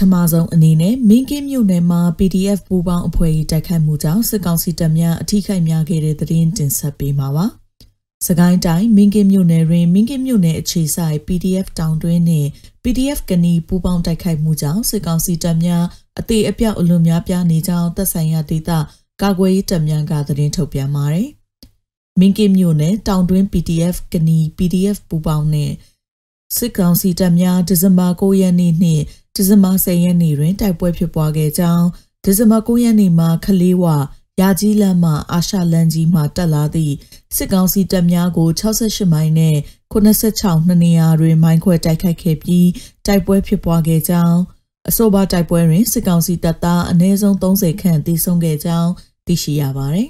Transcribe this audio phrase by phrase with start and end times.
[0.00, 7.46] ထမဆုံးအနေနဲ့မင်းကင်းမြို့နယ်မှာ PDF ပူးပေါင်းအဖွဲ့ကြီးတိုက်ခိုက်မှုကြောင့်စစ်ကောင်စီတပ်များအထိခိုက်များခဲ့တဲ့သတင်းတင်ဆက်ပေးမှာပါ။
[8.26, 12.48] စကိုင်းတိုင်းမင်းကင်းမြို့နယ်တွင်မင်းကင်းမြို့နယ်အခြေဆိုင် PDF တောင်တွင်းနှင့်
[12.82, 15.84] PDF ကနီပူးပေါင်းတိုက်ခိုက်မှုကြောင့်စစ်ကောင်စီတပ်များ
[16.18, 18.70] အသေးအပြောက်အလွန်များပြားနေကြောင်းသက်ဆိုင်ရာဒေသ
[19.22, 21.28] ကာကွယ်ရေးတပ်များကသတင်းထုတ်ပြန်ပါတယ်။
[22.20, 25.74] မင်းကင်းမြို့နယ်တောင်တွင်း PDF ကနီ PDF ပူးပေါင်းနှင့်
[26.56, 29.02] စစ်ကောင်စီတပ်များဒီဇင်ဘာ9ရက်နေ့နှင့်
[29.34, 31.86] ဒီဇင်ဘာ10ရက်နေ့တွင်တိုက်ပွဲဖြစ်ပွားခဲ့ကြောင်း
[32.24, 33.84] ဒီဇင်ဘာ9ရက်နေ့မှာခလေးဝ
[34.40, 36.94] ရာကြီးလမ်းမှအာရှလမ်းကြီးမှတက်လာသည့်
[37.36, 39.56] စစ်ကောင်စီတပ်များကို68မိုင်နဲ့
[39.92, 42.68] 86နှစ်နေရာတွင်မိုင်းခွဲတိုက်ခိုက်ခဲ့ပြီး
[43.06, 44.38] တိုက်ပွဲဖြစ်ပွားခဲ့ကြောင်း
[44.88, 48.90] အဆိုပါတိုက်ပွဲတွင်စစ်ကောင်စီတပ်သားအနည်းဆုံး30ခန့်သေဆုံးခဲ့ကြောင်း
[49.26, 50.08] သိရှိရပါသည်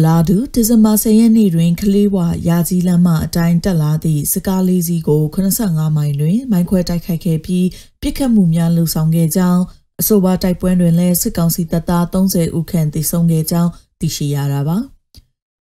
[0.00, 2.16] အလားတူဒီဇင်ဘာ10ရက်နေ့တွင်ကလေးဝ
[2.48, 7.66] ရာကြီးလမ်းမှအတိုင်းတက်လာသည့်စကားလေးစီးကို85မိုင်တွင်မိုင်းခွဲတိုက်ခိုက်ခဲ့ပြီး
[8.00, 9.62] ပြစ်ခတ်မှုများလှုံ့ဆော်ခဲ့ကြောင်း
[10.00, 14.76] အဆိုပါတိုက်ပွဲတွင်လည်းစစ်ကောင်စီတပ်သား30ဦးခန့်သေဆုံးခဲ့ကြောင်းသိရှိရတာပါ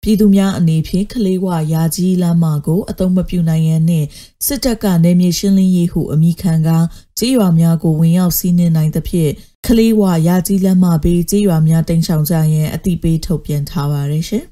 [0.02, 4.06] ပြည်သူများအနေဖြင့်ကလေးဝရာကြီးလမ်းမကိုအတုံးမပြူနိုင်ရန်နှင့်
[4.46, 6.68] စစ်တပ်ကနေမြေရှင်းလင်းရေးဟုအမိခံက
[7.24, 9.32] ကြေးရွာများကိုဝင်ရောက်စီးနှင်နိုင်သဖြင့်
[9.66, 14.44] ကလေးဝရာကြီးလမ်းမဘေးကြေးရွာများတိမ်းရှောင်ကြရန်အတိပေးထုတ်ပြန်ထားပါတယ်ရှင်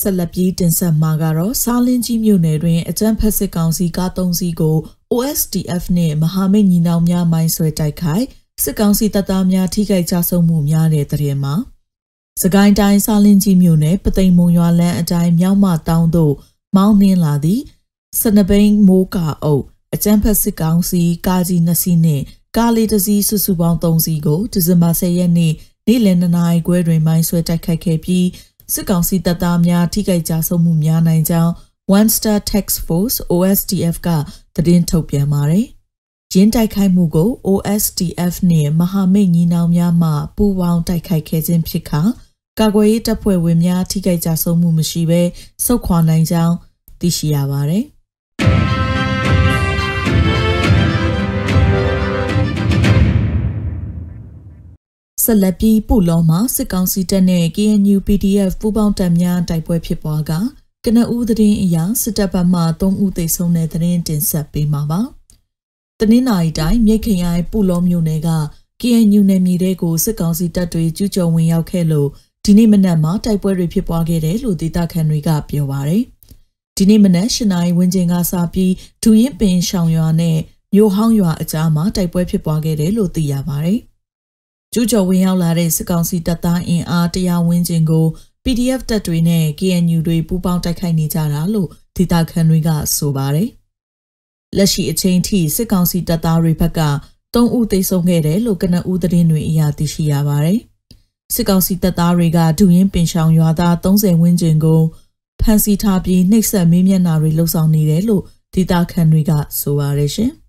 [0.00, 4.76] ဆက်လက်ပြီးတင်ဆက်မှာကတော့စားလင်းကြီးမြို့နယ်တွင်အကြမ်းဖက်စစ်ကောင်စီကား၃စီးကို
[5.12, 8.26] OSDF နှင့်မဟာမိတ်ညီနောင်များမိုင်းဆွဲတိုက်ခိုက်
[8.62, 11.54] စစ်ကောင်စီတပ်သားများထိခိုက်ကြဆုံးမှုများတဲ့တရင်မှာ
[12.42, 16.34] စကိုင်းတိုင်းစားလင်းကြီးမြို့နယ်ပသိမ်မုံရွာလန်းအတိုင်းမြောက်မတောင်းတို့
[16.76, 17.62] မောင်းနှင်းလာသည့်
[18.20, 19.64] စနဘိန်းမိုးကအုပ်
[19.94, 22.24] အကြမ်းဖက်စစ်ကောင်စီကားကြီးနှစ်စီးနှင့်
[22.56, 25.52] ကားလေးတစ်စီးစုစုပေါင်း3စီးကိုဒီဇင်ဘာ10ရက်နေ့
[25.86, 28.26] နေ့လယ်2နာရီခွဲတွင်မိုင်းဆွဲတိုက်ခိုက်ခဲ့ပြီး
[28.74, 31.52] စစ်ကောင်စီတပ်သားများထိခိုက်ကြဆုံးမှုများနိုင်ကြောင်း
[31.98, 34.08] One Star Task Force OSTF က
[34.54, 35.66] သတင်းထုတ်ပြန်ပါတယ်။
[36.34, 42.00] ရင်းတိုက်ခိုက်မှုကို OSTF နှင့်မဟာမိတ်ညီနောင်များမှပူးပေါင်းတိုက်ခိုက်ခဲ့ခြင်းဖြစ်ကာ
[42.58, 45.22] ကာကွယ်ရေးတပ်ဖွဲ့ဝင်များထိခိုက်ကြဆုံးမှုမရှိဘဲ
[45.64, 46.54] စုခွာနိုင်ကြောင်း
[47.00, 47.84] သိရှိရပါတယ်။
[55.24, 60.32] ဆက်လက်ပြီးပုလောမှာစစ်ကောင်စီတပ်နဲ့ KNU PDF ပူးပေါင်းတပ်များတိုက်ပွဲဖြစ်ပွားက
[60.84, 65.02] ကနဦးသတင်းအရစစ်တပ်ဘက်မှ3ဦးသေဆုံးတဲ့သတင်းတင်ဆက်ပေးမှာပါ။
[66.00, 68.30] တနင်္လာရီတိုင်းမြိတ်ခရိုင်ပုလောမြို့နယ်က
[68.80, 72.08] KNU နယ်မြေတွေကိုစစ်ကောင်စီတပ်တွေကျူးကျော်ဝင်ရောက်ခဲ့လို့
[72.44, 76.02] ဒီနေ့မနက်မှာတိုက်ပွဲတွေဖြစ်ပွားခဲ့တယ်လို့ဒေသခံတွေကပြောပါတယ်။
[76.76, 78.72] ဒီနေ့မနက်၈နာရီဝန်းကျင်ကစပြီး
[79.02, 80.38] ဒူရင်ပင်ရှောင်ရွာနဲ့
[80.74, 83.78] မြို့ဟောင်းရွာအကြားမှာတိုက်ပွဲဖြစ်ပွားခဲ့တယ်လို့သိရပါတယ်။
[84.72, 88.06] ကျူးကျော်ဝင်ရောက်လာတဲ့စစ်ကောင်စီတပ်သားအင်အားတရာဝန်းကျင်ကို
[88.44, 93.50] PDF တပ်တွေနဲ့ KNU တွေပူးပေါင်းတိုက်ခိုက်နေကြတာလို့ဒေသခံတွေကဆိုပါတယ်။
[94.56, 96.80] လက်ရှိအချိန်ထိစစ်ကောင်စီတပ်သားတွေဘက်က
[97.34, 100.58] 3ဦးသေဆုံးခဲ့တယ်လို့ကနဦးသတင်းတွေအရသိရှိရပါတယ်။
[101.34, 104.80] စစ်ကောင်စီတပ်သားတွေကဒူရင်ပင်ရှောင်ရွာသား30ဝန်းကျင်ကို
[105.40, 108.22] ဖမ်းဆီးထားပြီးနှိပ်စက်မေးမြန်းတာတွေလှုပ်ဆောင်နေတယ်လို့
[108.54, 110.32] ဒေသခံတွေကဆိုပါတယ်ရှင်။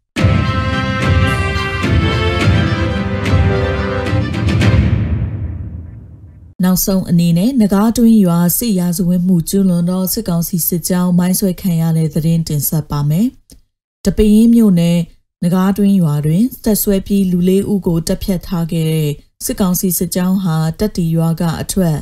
[6.64, 13.28] နောက်ဆုံးအနေနဲ့နဂါးတွင်းရွာစစ်ရာဇဝတ်မှုကျူးလွန်သောစစ်ကောင်စီစစ်ကြောင်းမိုင်းဆွဲခံရတဲ့သတင်းတင်ဆက်ပါမယ်။
[14.06, 15.00] တပင်းမြို့နယ်
[15.44, 19.12] နဂါးတွင်းရွာတွင်သက်ဆွဲပြီးလူလေးဦးကိုတပ်ဖြတ်ထားခဲ့တဲ့
[19.46, 21.98] စစ်ကောင်စီစစ်ကြောင်းဟာတက်တီရွာကအထက်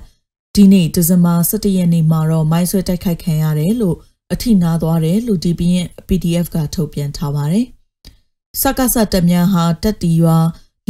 [0.56, 3.98] ဒီနေ့ဒီဇင်ဘာ17ရက်နေ့မှာတော့မိုင်းဆွဲတိုက်ခိုက်ခံရတယ်လို့
[4.34, 7.66] အထိနာသွားတယ်လို့ဒီပြင်း PDF ကထုတ်ပြန်ထားပါတယ်။
[8.62, 10.38] စက္ကစတပ်များဟာတက်တီရွာ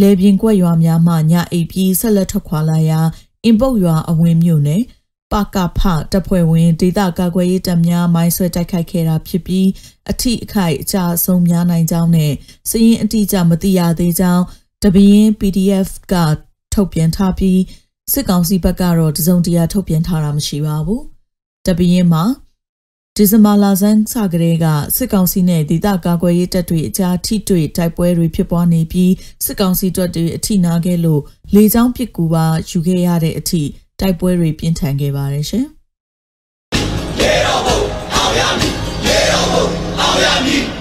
[0.01, 2.99] လေပြင်းကွက်ရွာများမှညအိပ်ပြီးဆက်လက်ထွက်ခွာလာရာ
[3.43, 4.81] အင်ပုတ်ရွာအဝင်းမြို့နယ်
[5.31, 5.79] ပကဖ
[6.11, 9.67] တပ်ဖွဲ့ဝင်ဒေသကာကွယ်ရေးတပ်များမိုင်းဆွဲတိုက်ခိုက်ခဲ့တာဖြစ်ပြီး
[10.11, 12.33] အထိအခိုက်အကျအဆုံးများနိုင်ကြောင်းနဲ့
[12.69, 14.43] စည်ရင်အတိအကျမသိရသေးကြောင်း
[14.83, 16.13] တပင်း PDF က
[16.73, 17.59] ထုတ်ပြန်ထားပြီး
[18.13, 21.01] စစ်ကောင်စီဘက်ကတော့တစုံတရာထုတ်ပြန်ထားတာမရှိပါဘူး။
[21.65, 22.23] တပင်းမှာ
[23.15, 24.65] ဒီဇင်ဘာလဆန်းစကလေးက
[24.95, 29.13] စစ်ကောင်စီနဲ့ဒေသကာကွယ်ရေးတပ်တွေအကြားထိတွေ့တိုက်ပွဲတွေဖြစ်ပွားနေပြီး
[29.45, 31.21] စစ်ကောင်စီတပ်တွေအထိနာခဲ့လို့
[31.55, 33.63] လေကြောင်းပစ်ကူပါယူခဲ့ရတဲ့အထိ
[33.99, 35.65] တိုက်ပွဲတွေပြင်းထန်ခဲ့ပါတယ်ရှင်။
[37.19, 37.79] ရေတော်ဘုံ
[38.15, 38.73] အောင်ရမည်
[39.05, 39.65] ရေတော်ဘုံ
[39.99, 40.78] အောင်ရမည်